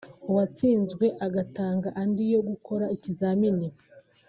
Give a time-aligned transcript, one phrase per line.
[0.29, 3.67] uwatsinzwe agatanga andi yo gukora ikizamini